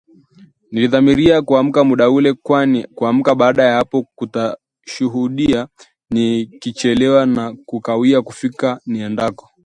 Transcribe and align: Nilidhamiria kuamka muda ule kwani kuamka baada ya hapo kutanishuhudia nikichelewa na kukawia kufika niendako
Nilidhamiria 0.71 1.41
kuamka 1.41 1.83
muda 1.83 2.09
ule 2.09 2.33
kwani 2.33 2.83
kuamka 2.87 3.35
baada 3.35 3.63
ya 3.63 3.75
hapo 3.75 4.05
kutanishuhudia 4.15 5.67
nikichelewa 6.09 7.25
na 7.25 7.53
kukawia 7.65 8.21
kufika 8.21 8.81
niendako 8.85 9.49